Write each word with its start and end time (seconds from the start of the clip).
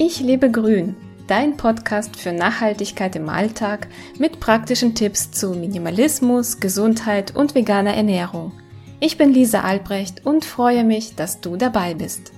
Ich 0.00 0.20
lebe 0.20 0.48
grün, 0.48 0.94
dein 1.26 1.56
Podcast 1.56 2.14
für 2.14 2.30
Nachhaltigkeit 2.30 3.16
im 3.16 3.28
Alltag 3.28 3.88
mit 4.16 4.38
praktischen 4.38 4.94
Tipps 4.94 5.32
zu 5.32 5.50
Minimalismus, 5.50 6.60
Gesundheit 6.60 7.34
und 7.34 7.56
veganer 7.56 7.94
Ernährung. 7.94 8.52
Ich 9.00 9.18
bin 9.18 9.32
Lisa 9.34 9.62
Albrecht 9.62 10.24
und 10.24 10.44
freue 10.44 10.84
mich, 10.84 11.16
dass 11.16 11.40
du 11.40 11.56
dabei 11.56 11.94
bist. 11.94 12.32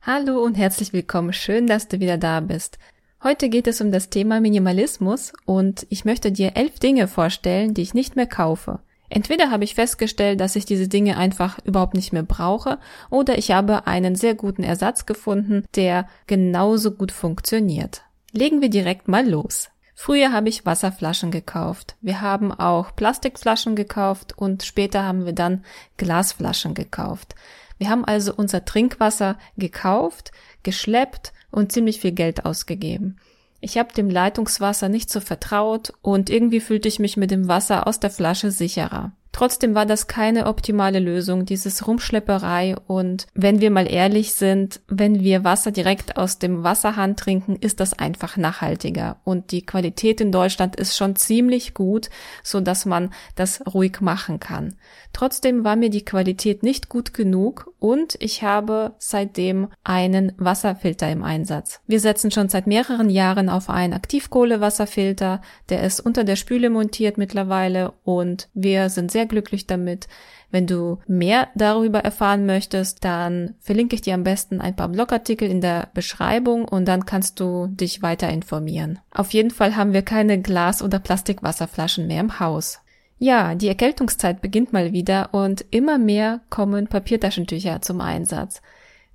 Hallo 0.00 0.44
und 0.44 0.54
herzlich 0.54 0.92
willkommen, 0.92 1.32
schön, 1.32 1.66
dass 1.66 1.88
du 1.88 1.98
wieder 1.98 2.18
da 2.18 2.38
bist. 2.38 2.78
Heute 3.24 3.48
geht 3.48 3.66
es 3.66 3.80
um 3.80 3.90
das 3.90 4.08
Thema 4.08 4.40
Minimalismus 4.40 5.32
und 5.46 5.88
ich 5.90 6.04
möchte 6.04 6.30
dir 6.30 6.52
elf 6.54 6.78
Dinge 6.78 7.08
vorstellen, 7.08 7.74
die 7.74 7.82
ich 7.82 7.94
nicht 7.94 8.14
mehr 8.14 8.28
kaufe. 8.28 8.78
Entweder 9.08 9.50
habe 9.50 9.64
ich 9.64 9.74
festgestellt, 9.74 10.40
dass 10.40 10.56
ich 10.56 10.64
diese 10.64 10.88
Dinge 10.88 11.16
einfach 11.16 11.58
überhaupt 11.64 11.94
nicht 11.94 12.12
mehr 12.12 12.22
brauche, 12.22 12.78
oder 13.10 13.38
ich 13.38 13.50
habe 13.50 13.86
einen 13.86 14.16
sehr 14.16 14.34
guten 14.34 14.62
Ersatz 14.62 15.06
gefunden, 15.06 15.64
der 15.76 16.08
genauso 16.26 16.90
gut 16.90 17.12
funktioniert. 17.12 18.02
Legen 18.32 18.60
wir 18.60 18.70
direkt 18.70 19.06
mal 19.06 19.28
los. 19.28 19.68
Früher 19.94 20.32
habe 20.32 20.48
ich 20.48 20.66
Wasserflaschen 20.66 21.30
gekauft. 21.30 21.96
Wir 22.00 22.20
haben 22.20 22.50
auch 22.50 22.96
Plastikflaschen 22.96 23.76
gekauft 23.76 24.36
und 24.36 24.64
später 24.64 25.04
haben 25.04 25.24
wir 25.24 25.32
dann 25.32 25.64
Glasflaschen 25.96 26.74
gekauft. 26.74 27.36
Wir 27.78 27.90
haben 27.90 28.04
also 28.04 28.34
unser 28.34 28.64
Trinkwasser 28.64 29.38
gekauft, 29.56 30.32
geschleppt 30.64 31.32
und 31.50 31.70
ziemlich 31.70 32.00
viel 32.00 32.12
Geld 32.12 32.44
ausgegeben. 32.44 33.18
Ich 33.64 33.78
habe 33.78 33.94
dem 33.94 34.10
Leitungswasser 34.10 34.90
nicht 34.90 35.08
so 35.08 35.20
vertraut 35.20 35.94
und 36.02 36.28
irgendwie 36.28 36.60
fühlte 36.60 36.86
ich 36.86 36.98
mich 36.98 37.16
mit 37.16 37.30
dem 37.30 37.48
Wasser 37.48 37.86
aus 37.86 37.98
der 37.98 38.10
Flasche 38.10 38.50
sicherer. 38.50 39.12
Trotzdem 39.34 39.74
war 39.74 39.84
das 39.84 40.06
keine 40.06 40.46
optimale 40.46 41.00
Lösung, 41.00 41.44
dieses 41.44 41.88
Rumschlepperei. 41.88 42.76
Und 42.86 43.26
wenn 43.34 43.60
wir 43.60 43.72
mal 43.72 43.90
ehrlich 43.90 44.32
sind, 44.34 44.80
wenn 44.86 45.22
wir 45.22 45.42
Wasser 45.42 45.72
direkt 45.72 46.16
aus 46.16 46.38
dem 46.38 46.62
Wasserhahn 46.62 47.16
trinken, 47.16 47.56
ist 47.56 47.80
das 47.80 47.98
einfach 47.98 48.36
nachhaltiger. 48.36 49.16
Und 49.24 49.50
die 49.50 49.66
Qualität 49.66 50.20
in 50.20 50.30
Deutschland 50.30 50.76
ist 50.76 50.96
schon 50.96 51.16
ziemlich 51.16 51.74
gut, 51.74 52.10
so 52.44 52.60
dass 52.60 52.86
man 52.86 53.12
das 53.34 53.60
ruhig 53.66 54.00
machen 54.00 54.38
kann. 54.38 54.76
Trotzdem 55.12 55.64
war 55.64 55.74
mir 55.74 55.90
die 55.90 56.04
Qualität 56.04 56.62
nicht 56.62 56.88
gut 56.88 57.12
genug 57.12 57.72
und 57.78 58.16
ich 58.18 58.42
habe 58.42 58.94
seitdem 58.98 59.68
einen 59.84 60.32
Wasserfilter 60.38 61.10
im 61.10 61.22
Einsatz. 61.22 61.80
Wir 61.86 62.00
setzen 62.00 62.30
schon 62.30 62.48
seit 62.48 62.66
mehreren 62.66 63.10
Jahren 63.10 63.48
auf 63.48 63.70
einen 63.70 63.92
Aktivkohlewasserfilter. 63.92 65.40
Der 65.68 65.82
ist 65.84 66.00
unter 66.00 66.24
der 66.24 66.36
Spüle 66.36 66.68
montiert 66.68 67.16
mittlerweile 67.16 67.92
und 68.04 68.48
wir 68.54 68.90
sind 68.90 69.12
sehr 69.12 69.23
glücklich 69.26 69.66
damit. 69.66 70.08
Wenn 70.50 70.66
du 70.66 70.98
mehr 71.06 71.48
darüber 71.54 72.00
erfahren 72.00 72.46
möchtest, 72.46 73.04
dann 73.04 73.54
verlinke 73.60 73.96
ich 73.96 74.02
dir 74.02 74.14
am 74.14 74.24
besten 74.24 74.60
ein 74.60 74.76
paar 74.76 74.88
Blogartikel 74.88 75.48
in 75.48 75.60
der 75.60 75.88
Beschreibung 75.94 76.66
und 76.66 76.86
dann 76.86 77.06
kannst 77.06 77.40
du 77.40 77.66
dich 77.68 78.02
weiter 78.02 78.28
informieren. 78.28 79.00
Auf 79.10 79.32
jeden 79.32 79.50
Fall 79.50 79.76
haben 79.76 79.92
wir 79.92 80.02
keine 80.02 80.40
Glas- 80.40 80.82
oder 80.82 80.98
Plastikwasserflaschen 80.98 82.06
mehr 82.06 82.20
im 82.20 82.38
Haus. 82.40 82.80
Ja, 83.18 83.54
die 83.54 83.68
Erkältungszeit 83.68 84.42
beginnt 84.42 84.72
mal 84.72 84.92
wieder 84.92 85.32
und 85.32 85.64
immer 85.70 85.98
mehr 85.98 86.40
kommen 86.50 86.88
Papiertaschentücher 86.88 87.80
zum 87.80 88.00
Einsatz. 88.00 88.60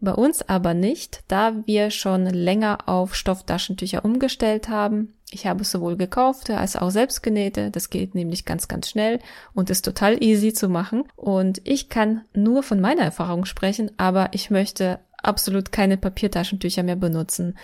Bei 0.02 0.14
uns 0.14 0.47
aber 0.47 0.73
nicht, 0.73 1.23
da 1.28 1.53
wir 1.66 1.92
schon 1.92 2.25
länger 2.25 2.88
auf 2.88 3.16
Stofftaschentücher 3.16 4.06
umgestellt 4.06 4.69
haben. 4.69 5.14
Ich 5.31 5.45
habe 5.45 5.64
sowohl 5.64 5.97
gekaufte 5.97 6.58
als 6.58 6.75
auch 6.75 6.89
selbstgenähte. 6.89 7.69
Das 7.69 7.89
geht 7.89 8.16
nämlich 8.16 8.45
ganz, 8.45 8.67
ganz 8.67 8.89
schnell 8.89 9.19
und 9.53 9.69
ist 9.69 9.83
total 9.83 10.23
easy 10.23 10.53
zu 10.53 10.69
machen. 10.69 11.03
Und 11.16 11.61
ich 11.66 11.89
kann 11.89 12.22
nur 12.33 12.64
von 12.64 12.80
meiner 12.80 13.03
Erfahrung 13.03 13.45
sprechen, 13.45 13.91
aber 13.97 14.30
ich 14.31 14.50
möchte 14.50 15.00
absolut 15.23 15.72
keine 15.72 15.98
Papiertaschentücher 15.98 16.84
mehr 16.84 16.95
benutzen. 16.95 17.56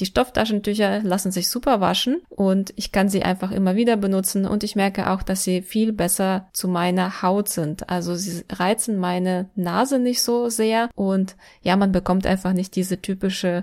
Die 0.00 0.06
Stofftaschentücher 0.06 1.02
lassen 1.02 1.30
sich 1.30 1.48
super 1.48 1.80
waschen 1.80 2.20
und 2.28 2.72
ich 2.74 2.90
kann 2.90 3.08
sie 3.08 3.22
einfach 3.22 3.52
immer 3.52 3.76
wieder 3.76 3.96
benutzen 3.96 4.44
und 4.44 4.64
ich 4.64 4.74
merke 4.74 5.10
auch, 5.10 5.22
dass 5.22 5.44
sie 5.44 5.62
viel 5.62 5.92
besser 5.92 6.48
zu 6.52 6.66
meiner 6.66 7.22
Haut 7.22 7.48
sind. 7.48 7.88
Also 7.88 8.16
sie 8.16 8.44
reizen 8.50 8.98
meine 8.98 9.48
Nase 9.54 10.00
nicht 10.00 10.22
so 10.22 10.48
sehr 10.48 10.90
und 10.96 11.36
ja, 11.62 11.76
man 11.76 11.92
bekommt 11.92 12.26
einfach 12.26 12.52
nicht 12.52 12.74
diese 12.74 13.00
typische 13.00 13.62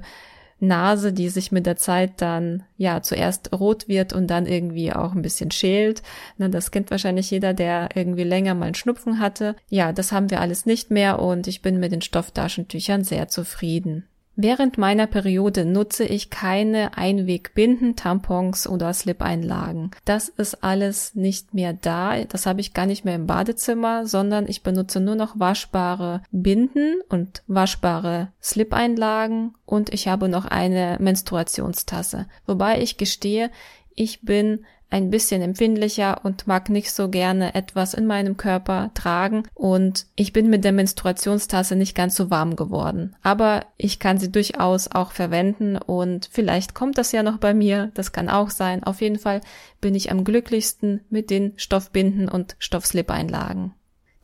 Nase, 0.61 1.11
die 1.11 1.29
sich 1.29 1.51
mit 1.51 1.65
der 1.65 1.75
Zeit 1.75 2.21
dann 2.21 2.63
ja 2.77 3.01
zuerst 3.01 3.51
rot 3.51 3.87
wird 3.87 4.13
und 4.13 4.27
dann 4.27 4.45
irgendwie 4.45 4.93
auch 4.93 5.13
ein 5.13 5.21
bisschen 5.21 5.51
schält. 5.51 6.03
Na, 6.37 6.47
das 6.47 6.71
kennt 6.71 6.91
wahrscheinlich 6.91 7.31
jeder, 7.31 7.53
der 7.53 7.89
irgendwie 7.95 8.23
länger 8.23 8.53
mal 8.53 8.65
einen 8.65 8.75
Schnupfen 8.75 9.19
hatte. 9.19 9.55
Ja, 9.69 9.91
das 9.91 10.11
haben 10.11 10.29
wir 10.29 10.39
alles 10.39 10.65
nicht 10.65 10.91
mehr 10.91 11.19
und 11.19 11.47
ich 11.47 11.61
bin 11.61 11.79
mit 11.79 11.91
den 11.91 12.01
Stofftaschentüchern 12.01 13.03
sehr 13.03 13.27
zufrieden. 13.27 14.05
Während 14.43 14.79
meiner 14.79 15.05
Periode 15.05 15.65
nutze 15.65 16.03
ich 16.03 16.31
keine 16.31 16.97
Einwegbinden, 16.97 17.95
Tampons 17.95 18.67
oder 18.67 18.91
Slip-Einlagen. 18.91 19.91
Das 20.03 20.29
ist 20.29 20.63
alles 20.63 21.13
nicht 21.13 21.53
mehr 21.53 21.73
da. 21.73 22.23
Das 22.23 22.47
habe 22.47 22.59
ich 22.59 22.73
gar 22.73 22.87
nicht 22.87 23.05
mehr 23.05 23.13
im 23.13 23.27
Badezimmer, 23.27 24.07
sondern 24.07 24.47
ich 24.47 24.63
benutze 24.63 24.99
nur 24.99 25.13
noch 25.13 25.37
waschbare 25.37 26.23
Binden 26.31 27.01
und 27.07 27.43
waschbare 27.45 28.29
Slip-Einlagen 28.41 29.53
und 29.67 29.93
ich 29.93 30.07
habe 30.07 30.27
noch 30.27 30.45
eine 30.45 30.97
Menstruationstasse. 30.99 32.25
Wobei 32.47 32.81
ich 32.81 32.97
gestehe, 32.97 33.51
ich 33.95 34.21
bin 34.21 34.65
ein 34.91 35.09
bisschen 35.09 35.41
empfindlicher 35.41 36.23
und 36.25 36.47
mag 36.47 36.69
nicht 36.69 36.91
so 36.91 37.09
gerne 37.09 37.55
etwas 37.55 37.93
in 37.93 38.05
meinem 38.05 38.35
Körper 38.35 38.91
tragen 38.93 39.43
und 39.53 40.05
ich 40.15 40.33
bin 40.33 40.49
mit 40.49 40.65
der 40.65 40.73
Menstruationstasse 40.73 41.77
nicht 41.77 41.95
ganz 41.95 42.15
so 42.15 42.29
warm 42.29 42.57
geworden. 42.57 43.15
Aber 43.23 43.65
ich 43.77 43.99
kann 43.99 44.17
sie 44.17 44.31
durchaus 44.31 44.89
auch 44.89 45.13
verwenden 45.13 45.77
und 45.77 46.29
vielleicht 46.29 46.75
kommt 46.75 46.97
das 46.97 47.13
ja 47.13 47.23
noch 47.23 47.37
bei 47.37 47.53
mir, 47.53 47.91
das 47.93 48.11
kann 48.11 48.27
auch 48.27 48.49
sein. 48.49 48.83
Auf 48.83 48.99
jeden 49.01 49.17
Fall 49.17 49.39
bin 49.79 49.95
ich 49.95 50.11
am 50.11 50.25
glücklichsten 50.25 51.01
mit 51.09 51.29
den 51.29 51.53
Stoffbinden 51.55 52.27
und 52.27 52.57
Stoffslip-Einlagen. 52.59 53.73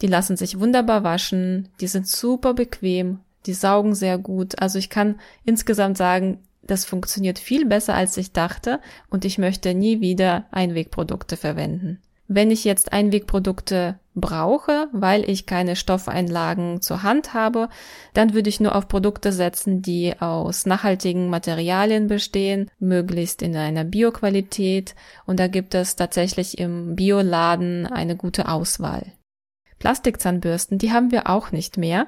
Die 0.02 0.08
lassen 0.08 0.36
sich 0.36 0.60
wunderbar 0.60 1.04
waschen, 1.04 1.70
die 1.80 1.88
sind 1.88 2.08
super 2.08 2.54
bequem, 2.54 3.20
die 3.46 3.54
saugen 3.54 3.96
sehr 3.96 4.18
gut. 4.18 4.62
Also 4.62 4.78
ich 4.78 4.90
kann 4.90 5.20
insgesamt 5.46 5.98
sagen, 5.98 6.40
das 6.68 6.86
funktioniert 6.86 7.40
viel 7.40 7.66
besser, 7.66 7.96
als 7.96 8.18
ich 8.18 8.32
dachte 8.32 8.80
und 9.10 9.26
ich 9.26 9.38
möchte 9.38 9.74
nie 9.74 10.02
wieder 10.02 10.46
Einwegprodukte 10.52 11.38
verwenden. 11.38 12.00
Wenn 12.30 12.52
ich 12.52 12.66
jetzt 12.66 12.92
Einwegprodukte 12.92 14.00
brauche, 14.14 14.90
weil 14.92 15.30
ich 15.30 15.46
keine 15.46 15.78
Stoffeinlagen 15.78 16.82
zur 16.82 17.04
Hand 17.04 17.34
habe, 17.34 17.70
dann 18.14 18.34
würde 18.34 18.50
ich 18.50 18.60
nur 18.60 18.76
auf 18.76 18.90
Produkte 18.90 19.32
setzen, 19.32 19.82
die 19.82 20.20
aus 20.20 20.66
nachhaltigen 20.66 21.30
Materialien 21.30 22.08
bestehen, 22.08 22.70
möglichst 22.80 23.42
in 23.42 23.56
einer 23.56 23.86
Bioqualität 23.86 24.94
und 25.26 25.40
da 25.40 25.48
gibt 25.48 25.74
es 25.74 25.96
tatsächlich 25.96 26.58
im 26.58 26.96
Bioladen 26.96 27.88
eine 27.88 28.18
gute 28.18 28.50
Auswahl. 28.50 29.14
Plastikzahnbürsten, 29.80 30.80
die 30.80 30.92
haben 30.92 31.12
wir 31.12 31.30
auch 31.30 31.52
nicht 31.52 31.78
mehr, 31.78 32.08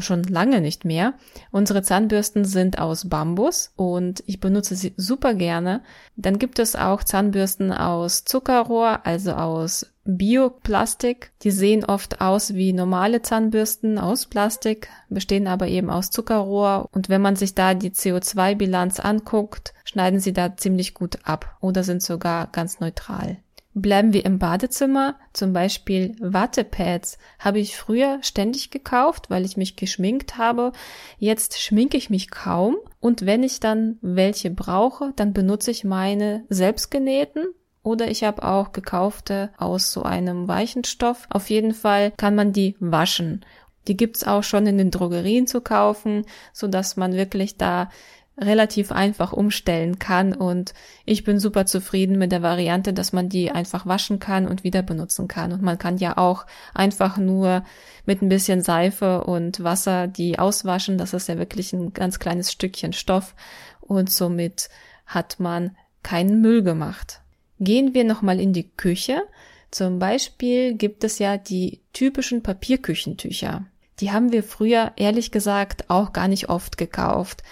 schon 0.00 0.22
lange 0.24 0.60
nicht 0.60 0.84
mehr. 0.84 1.14
Unsere 1.50 1.82
Zahnbürsten 1.82 2.44
sind 2.44 2.78
aus 2.78 3.08
Bambus 3.08 3.72
und 3.76 4.22
ich 4.26 4.40
benutze 4.40 4.76
sie 4.76 4.94
super 4.96 5.34
gerne. 5.34 5.82
Dann 6.16 6.38
gibt 6.38 6.58
es 6.58 6.76
auch 6.76 7.04
Zahnbürsten 7.04 7.72
aus 7.72 8.24
Zuckerrohr, 8.24 9.00
also 9.04 9.32
aus 9.32 9.86
Bioplastik. 10.04 11.32
Die 11.42 11.50
sehen 11.50 11.84
oft 11.84 12.20
aus 12.20 12.54
wie 12.54 12.72
normale 12.72 13.22
Zahnbürsten 13.22 13.98
aus 13.98 14.26
Plastik, 14.26 14.88
bestehen 15.08 15.46
aber 15.46 15.68
eben 15.68 15.90
aus 15.90 16.10
Zuckerrohr. 16.10 16.88
Und 16.92 17.08
wenn 17.08 17.20
man 17.22 17.36
sich 17.36 17.54
da 17.54 17.74
die 17.74 17.90
CO2-Bilanz 17.90 19.00
anguckt, 19.00 19.74
schneiden 19.84 20.20
sie 20.20 20.32
da 20.32 20.56
ziemlich 20.56 20.94
gut 20.94 21.18
ab 21.24 21.56
oder 21.60 21.82
sind 21.82 22.02
sogar 22.02 22.48
ganz 22.52 22.80
neutral. 22.80 23.38
Bleiben 23.78 24.14
wir 24.14 24.24
im 24.24 24.38
Badezimmer, 24.38 25.16
zum 25.34 25.52
Beispiel 25.52 26.16
Wattepads 26.18 27.18
habe 27.38 27.58
ich 27.58 27.76
früher 27.76 28.20
ständig 28.22 28.70
gekauft, 28.70 29.28
weil 29.28 29.44
ich 29.44 29.58
mich 29.58 29.76
geschminkt 29.76 30.38
habe. 30.38 30.72
Jetzt 31.18 31.60
schminke 31.60 31.98
ich 31.98 32.08
mich 32.08 32.30
kaum 32.30 32.76
und 33.00 33.26
wenn 33.26 33.42
ich 33.42 33.60
dann 33.60 33.98
welche 34.00 34.50
brauche, 34.50 35.12
dann 35.16 35.34
benutze 35.34 35.70
ich 35.70 35.84
meine 35.84 36.46
selbstgenähten 36.48 37.48
oder 37.82 38.10
ich 38.10 38.24
habe 38.24 38.44
auch 38.44 38.72
gekaufte 38.72 39.50
aus 39.58 39.92
so 39.92 40.04
einem 40.04 40.48
weichen 40.48 40.84
Stoff. 40.84 41.26
Auf 41.28 41.50
jeden 41.50 41.74
Fall 41.74 42.12
kann 42.16 42.34
man 42.34 42.54
die 42.54 42.76
waschen. 42.80 43.44
Die 43.88 43.96
gibt's 43.98 44.26
auch 44.26 44.42
schon 44.42 44.66
in 44.66 44.78
den 44.78 44.90
Drogerien 44.90 45.46
zu 45.46 45.60
kaufen, 45.60 46.24
so 46.54 46.66
dass 46.66 46.96
man 46.96 47.12
wirklich 47.12 47.58
da 47.58 47.90
relativ 48.38 48.92
einfach 48.92 49.32
umstellen 49.32 49.98
kann 49.98 50.34
und 50.34 50.74
ich 51.06 51.24
bin 51.24 51.38
super 51.38 51.64
zufrieden 51.64 52.18
mit 52.18 52.32
der 52.32 52.42
Variante, 52.42 52.92
dass 52.92 53.12
man 53.12 53.30
die 53.30 53.50
einfach 53.50 53.86
waschen 53.86 54.18
kann 54.18 54.46
und 54.46 54.62
wieder 54.62 54.82
benutzen 54.82 55.26
kann 55.26 55.52
und 55.52 55.62
man 55.62 55.78
kann 55.78 55.96
ja 55.96 56.18
auch 56.18 56.44
einfach 56.74 57.16
nur 57.16 57.64
mit 58.04 58.20
ein 58.20 58.28
bisschen 58.28 58.60
Seife 58.60 59.24
und 59.24 59.64
Wasser 59.64 60.06
die 60.06 60.38
auswaschen, 60.38 60.98
das 60.98 61.14
ist 61.14 61.28
ja 61.28 61.38
wirklich 61.38 61.72
ein 61.72 61.94
ganz 61.94 62.18
kleines 62.18 62.52
Stückchen 62.52 62.92
Stoff 62.92 63.34
und 63.80 64.10
somit 64.10 64.68
hat 65.06 65.40
man 65.40 65.76
keinen 66.02 66.40
Müll 66.40 66.62
gemacht. 66.62 67.20
Gehen 67.58 67.94
wir 67.94 68.04
nochmal 68.04 68.38
in 68.38 68.52
die 68.52 68.68
Küche. 68.68 69.22
Zum 69.70 69.98
Beispiel 69.98 70.74
gibt 70.74 71.04
es 71.04 71.18
ja 71.18 71.38
die 71.38 71.80
typischen 71.92 72.42
Papierküchentücher. 72.42 73.64
Die 74.00 74.12
haben 74.12 74.30
wir 74.30 74.42
früher 74.42 74.92
ehrlich 74.96 75.32
gesagt 75.32 75.88
auch 75.88 76.12
gar 76.12 76.28
nicht 76.28 76.48
oft 76.48 76.76
gekauft. 76.76 77.42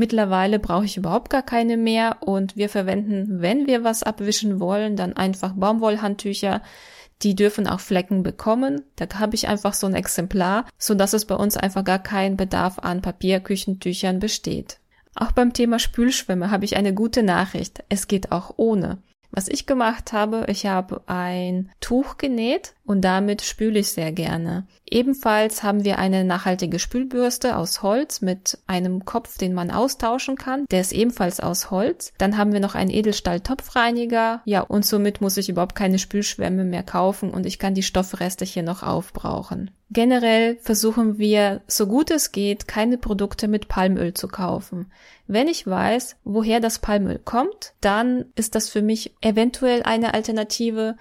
Mittlerweile 0.00 0.58
brauche 0.58 0.86
ich 0.86 0.96
überhaupt 0.96 1.28
gar 1.28 1.42
keine 1.42 1.76
mehr 1.76 2.16
und 2.20 2.56
wir 2.56 2.70
verwenden, 2.70 3.42
wenn 3.42 3.66
wir 3.66 3.84
was 3.84 4.02
abwischen 4.02 4.58
wollen, 4.58 4.96
dann 4.96 5.14
einfach 5.14 5.52
Baumwollhandtücher. 5.52 6.62
Die 7.20 7.34
dürfen 7.34 7.66
auch 7.66 7.80
Flecken 7.80 8.22
bekommen. 8.22 8.80
Da 8.96 9.04
habe 9.18 9.34
ich 9.34 9.46
einfach 9.46 9.74
so 9.74 9.86
ein 9.86 9.94
Exemplar, 9.94 10.64
so 10.78 10.94
dass 10.94 11.12
es 11.12 11.26
bei 11.26 11.34
uns 11.34 11.58
einfach 11.58 11.84
gar 11.84 11.98
kein 11.98 12.38
Bedarf 12.38 12.78
an 12.78 13.02
Papierküchentüchern 13.02 14.20
besteht. 14.20 14.78
Auch 15.14 15.32
beim 15.32 15.52
Thema 15.52 15.78
Spülschwämme 15.78 16.50
habe 16.50 16.64
ich 16.64 16.78
eine 16.78 16.94
gute 16.94 17.22
Nachricht. 17.22 17.84
Es 17.90 18.08
geht 18.08 18.32
auch 18.32 18.54
ohne. 18.56 19.02
Was 19.32 19.48
ich 19.48 19.66
gemacht 19.66 20.14
habe, 20.14 20.46
ich 20.48 20.64
habe 20.64 21.02
ein 21.08 21.70
Tuch 21.80 22.16
genäht 22.16 22.72
und 22.90 23.02
damit 23.02 23.42
spüle 23.42 23.78
ich 23.78 23.92
sehr 23.92 24.10
gerne. 24.10 24.66
Ebenfalls 24.84 25.62
haben 25.62 25.84
wir 25.84 26.00
eine 26.00 26.24
nachhaltige 26.24 26.80
Spülbürste 26.80 27.56
aus 27.56 27.84
Holz 27.84 28.20
mit 28.20 28.58
einem 28.66 29.04
Kopf, 29.04 29.38
den 29.38 29.54
man 29.54 29.70
austauschen 29.70 30.34
kann. 30.34 30.64
Der 30.72 30.80
ist 30.80 30.90
ebenfalls 30.90 31.38
aus 31.38 31.70
Holz. 31.70 32.12
Dann 32.18 32.36
haben 32.36 32.52
wir 32.52 32.58
noch 32.58 32.74
einen 32.74 32.90
Edelstahl-Topfreiniger. 32.90 34.42
Ja, 34.44 34.62
und 34.62 34.84
somit 34.84 35.20
muss 35.20 35.36
ich 35.36 35.48
überhaupt 35.48 35.76
keine 35.76 36.00
Spülschwämme 36.00 36.64
mehr 36.64 36.82
kaufen 36.82 37.30
und 37.30 37.46
ich 37.46 37.60
kann 37.60 37.74
die 37.74 37.84
Stoffreste 37.84 38.44
hier 38.44 38.64
noch 38.64 38.82
aufbrauchen. 38.82 39.70
Generell 39.92 40.56
versuchen 40.56 41.16
wir, 41.16 41.60
so 41.68 41.86
gut 41.86 42.10
es 42.10 42.32
geht, 42.32 42.66
keine 42.66 42.98
Produkte 42.98 43.46
mit 43.46 43.68
Palmöl 43.68 44.14
zu 44.14 44.26
kaufen. 44.26 44.90
Wenn 45.28 45.46
ich 45.46 45.64
weiß, 45.64 46.16
woher 46.24 46.58
das 46.58 46.80
Palmöl 46.80 47.20
kommt, 47.24 47.72
dann 47.80 48.24
ist 48.34 48.56
das 48.56 48.68
für 48.68 48.82
mich 48.82 49.14
eventuell 49.20 49.84
eine 49.84 50.12
Alternative. 50.12 50.96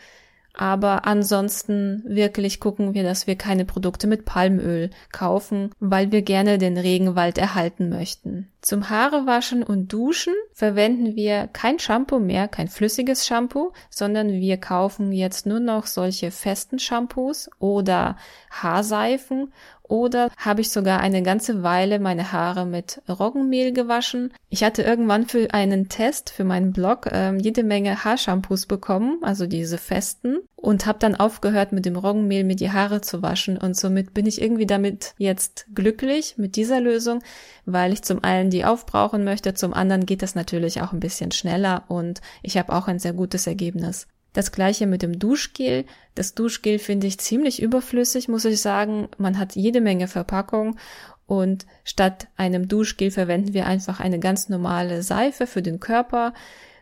Aber 0.54 1.06
ansonsten 1.06 2.04
wirklich 2.06 2.60
gucken 2.60 2.94
wir, 2.94 3.04
dass 3.04 3.28
wir 3.28 3.36
keine 3.36 3.66
Produkte 3.66 4.08
mit 4.08 4.26
Palmöl 4.26 4.90
kaufen, 5.12 5.72
weil 5.80 6.12
wir 6.12 6.22
gerne 6.22 6.58
den 6.58 6.78
Regenwald 6.78 7.38
erhalten 7.38 7.90
möchten. 7.90 8.52
Zum 8.62 8.90
Haarewaschen 8.90 9.64
und 9.64 9.94
Duschen 9.94 10.34
verwenden 10.54 11.16
wir 11.16 11.48
kein 11.48 11.80
Shampoo 11.80 12.20
mehr, 12.20 12.50
kein 12.50 12.68
flüssiges 12.68 13.26
Shampoo, 13.26 13.72
sondern 13.90 14.32
wir 14.32 14.58
kaufen 14.58 15.14
jetzt 15.14 15.46
nur 15.46 15.62
noch 15.62 15.86
solche 15.86 16.30
festen 16.30 16.78
Shampoos 16.78 17.50
oder 17.60 18.18
Haarseifen 18.52 19.54
oder 19.90 20.30
habe 20.38 20.62
ich 20.62 20.70
sogar 20.70 21.02
eine 21.02 21.24
ganze 21.24 21.64
Weile 21.64 22.00
meine 22.00 22.32
Haare 22.32 22.66
mit 22.66 23.02
Roggenmehl 23.10 23.74
gewaschen. 23.74 24.32
Ich 24.50 24.64
hatte 24.64 24.84
irgendwann 24.84 25.26
für 25.28 25.52
einen 25.52 25.90
Test 25.90 26.30
für 26.30 26.44
meinen 26.44 26.72
Blog 26.72 27.08
äh, 27.08 27.36
jede 27.36 27.64
Menge 27.64 28.04
Haarshampoos 28.04 28.68
bekommen, 28.68 29.18
also 29.22 29.48
diese 29.48 29.78
festen, 29.78 30.38
und 30.56 30.86
habe 30.86 31.00
dann 31.00 31.16
aufgehört 31.16 31.72
mit 31.72 31.86
dem 31.86 31.96
Roggenmehl 31.96 32.44
mir 32.44 32.56
die 32.56 32.72
Haare 32.72 33.02
zu 33.02 33.22
waschen 33.22 33.58
und 33.58 33.76
somit 33.76 34.14
bin 34.14 34.26
ich 34.26 34.42
irgendwie 34.42 34.68
damit 34.68 35.16
jetzt 35.18 35.66
glücklich 35.74 36.36
mit 36.38 36.56
dieser 36.56 36.80
Lösung, 36.80 37.22
weil 37.66 37.92
ich 37.92 38.04
zum 38.04 38.24
einen 38.24 38.52
die 38.52 38.66
aufbrauchen 38.66 39.24
möchte, 39.24 39.54
zum 39.56 39.74
anderen 39.74 40.06
geht 40.06 40.22
das 40.22 40.36
natürlich 40.36 40.82
auch 40.82 40.94
ein 40.94 41.00
bisschen 41.00 41.32
schneller 41.32 41.84
und 41.88 42.22
ich 42.44 42.58
habe 42.58 42.74
auch 42.74 42.88
ein 42.88 43.00
sehr 43.00 43.14
gutes 43.14 43.48
Ergebnis. 43.48 44.08
Das 44.34 44.52
gleiche 44.52 44.86
mit 44.86 45.02
dem 45.02 45.18
Duschgel. 45.18 45.86
Das 46.16 46.36
Duschgel 46.36 46.80
finde 46.80 47.08
ich 47.08 47.20
ziemlich 47.20 47.62
überflüssig, 47.62 48.28
muss 48.28 48.46
ich 48.46 48.62
sagen. 48.62 49.10
Man 49.18 49.40
hat 49.40 49.56
jede 49.56 49.82
Menge 49.82 50.08
Verpackung 50.08 50.78
und 51.26 51.66
statt 51.84 52.28
einem 52.38 52.68
Duschgel 52.68 53.12
verwenden 53.12 53.54
wir 53.54 53.66
einfach 53.66 54.00
eine 54.00 54.20
ganz 54.20 54.50
normale 54.50 55.04
Seife 55.04 55.48
für 55.48 55.62
den 55.62 55.80
Körper. 55.80 56.34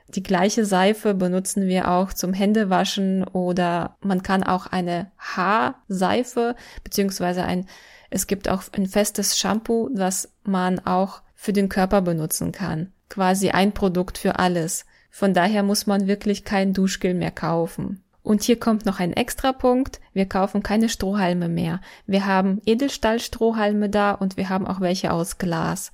Die 0.10 0.24
gleiche 0.24 0.66
Seife 0.66 1.14
benutzen 1.14 1.68
wir 1.68 1.92
auch 1.92 2.14
zum 2.14 2.32
Händewaschen 2.32 3.26
oder 3.26 3.98
man 4.02 4.24
kann 4.24 4.44
auch 4.44 4.66
eine 4.68 5.12
Haarseife 5.18 6.56
beziehungsweise 6.84 7.44
ein, 7.44 7.68
es 8.10 8.26
gibt 8.26 8.48
auch 8.48 8.64
ein 8.72 8.86
festes 8.86 9.38
Shampoo, 9.38 9.90
das 9.94 10.32
man 10.44 10.80
auch 10.80 11.22
für 11.36 11.52
den 11.52 11.68
Körper 11.68 12.02
benutzen 12.02 12.54
kann. 12.54 12.94
Quasi 13.10 13.50
ein 13.50 13.74
Produkt 13.74 14.18
für 14.18 14.40
alles. 14.40 14.86
Von 15.18 15.34
daher 15.34 15.64
muss 15.64 15.88
man 15.88 16.06
wirklich 16.06 16.44
kein 16.44 16.74
Duschgel 16.74 17.16
mehr 17.16 17.32
kaufen. 17.32 18.04
Und 18.22 18.44
hier 18.44 18.60
kommt 18.60 18.86
noch 18.86 19.00
ein 19.00 19.14
extra 19.14 19.52
Punkt. 19.52 20.00
Wir 20.14 20.28
kaufen 20.28 20.62
keine 20.62 20.90
Strohhalme 20.90 21.50
mehr. 21.50 21.82
Wir 22.06 22.28
haben 22.28 22.62
Edelstahlstrohhalme 22.68 23.90
da 23.90 24.12
und 24.12 24.38
wir 24.38 24.50
haben 24.50 24.68
auch 24.68 24.80
welche 24.80 25.12
aus 25.12 25.40
Glas. 25.40 25.92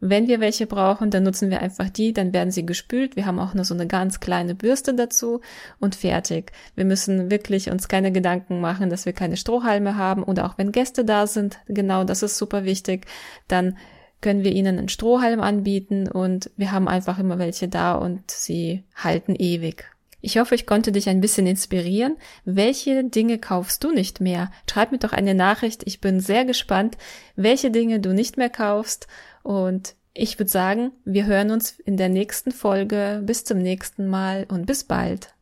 Wenn 0.00 0.26
wir 0.26 0.40
welche 0.40 0.66
brauchen, 0.66 1.12
dann 1.12 1.22
nutzen 1.22 1.50
wir 1.50 1.62
einfach 1.62 1.88
die, 1.88 2.12
dann 2.12 2.32
werden 2.32 2.50
sie 2.50 2.66
gespült. 2.66 3.14
Wir 3.14 3.26
haben 3.26 3.38
auch 3.38 3.54
nur 3.54 3.64
so 3.64 3.74
eine 3.74 3.86
ganz 3.86 4.18
kleine 4.18 4.56
Bürste 4.56 4.92
dazu 4.92 5.40
und 5.78 5.94
fertig. 5.94 6.50
Wir 6.74 6.84
müssen 6.84 7.30
wirklich 7.30 7.70
uns 7.70 7.86
keine 7.86 8.10
Gedanken 8.10 8.60
machen, 8.60 8.90
dass 8.90 9.06
wir 9.06 9.12
keine 9.12 9.36
Strohhalme 9.36 9.96
haben 9.96 10.24
oder 10.24 10.46
auch 10.46 10.58
wenn 10.58 10.72
Gäste 10.72 11.04
da 11.04 11.28
sind, 11.28 11.60
genau 11.68 12.02
das 12.02 12.24
ist 12.24 12.38
super 12.38 12.64
wichtig, 12.64 13.06
dann 13.46 13.76
können 14.24 14.42
wir 14.42 14.50
ihnen 14.52 14.78
einen 14.78 14.88
Strohhalm 14.88 15.42
anbieten 15.42 16.08
und 16.08 16.50
wir 16.56 16.72
haben 16.72 16.88
einfach 16.88 17.18
immer 17.18 17.38
welche 17.38 17.68
da 17.68 17.94
und 17.94 18.30
sie 18.30 18.82
halten 18.96 19.36
ewig. 19.38 19.84
Ich 20.22 20.38
hoffe, 20.38 20.54
ich 20.54 20.64
konnte 20.64 20.92
dich 20.92 21.10
ein 21.10 21.20
bisschen 21.20 21.46
inspirieren. 21.46 22.16
Welche 22.46 23.04
Dinge 23.04 23.36
kaufst 23.36 23.84
du 23.84 23.92
nicht 23.92 24.22
mehr? 24.22 24.50
Schreib 24.68 24.92
mir 24.92 24.98
doch 24.98 25.12
eine 25.12 25.34
Nachricht. 25.34 25.82
Ich 25.84 26.00
bin 26.00 26.20
sehr 26.20 26.46
gespannt, 26.46 26.96
welche 27.36 27.70
Dinge 27.70 28.00
du 28.00 28.14
nicht 28.14 28.38
mehr 28.38 28.48
kaufst. 28.48 29.08
Und 29.42 29.94
ich 30.14 30.38
würde 30.38 30.50
sagen, 30.50 30.92
wir 31.04 31.26
hören 31.26 31.50
uns 31.50 31.72
in 31.72 31.98
der 31.98 32.08
nächsten 32.08 32.52
Folge. 32.52 33.20
Bis 33.26 33.44
zum 33.44 33.58
nächsten 33.58 34.08
Mal 34.08 34.46
und 34.48 34.64
bis 34.64 34.84
bald. 34.84 35.34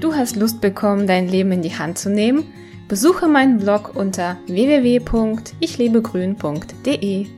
Du 0.00 0.14
hast 0.14 0.36
Lust 0.36 0.60
bekommen, 0.60 1.06
dein 1.06 1.26
Leben 1.26 1.52
in 1.52 1.62
die 1.62 1.78
Hand 1.78 1.96
zu 1.96 2.10
nehmen? 2.10 2.44
Besuche 2.88 3.26
meinen 3.26 3.56
Blog 3.56 3.96
unter 3.96 4.36
www.ichlebegrün.de. 4.48 7.37